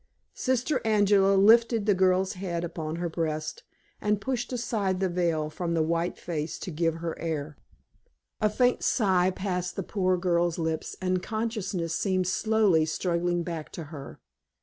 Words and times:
Sister 0.33 0.81
Angela 0.83 1.35
lifted 1.35 1.85
the 1.85 1.93
girl's 1.93 2.33
head 2.33 2.63
upon 2.63 2.95
her 2.95 3.07
breast, 3.07 3.61
and 4.01 4.19
pushed 4.19 4.51
aside 4.51 4.99
the 4.99 5.09
veil 5.09 5.51
from 5.51 5.75
the 5.75 5.83
white 5.83 6.17
face 6.17 6.57
to 6.57 6.71
give 6.71 6.95
her 6.95 7.15
air. 7.19 7.55
A 8.41 8.49
faint 8.49 8.81
sigh 8.81 9.29
passed 9.29 9.75
the 9.75 9.83
poor 9.83 10.17
girl's 10.17 10.57
lips, 10.57 10.95
and 11.03 11.21
consciousness 11.21 11.93
seemed 11.93 12.25
slowly 12.25 12.83
struggling 12.83 13.43
back 13.43 13.71
to 13.73 13.83
her. 13.93 14.19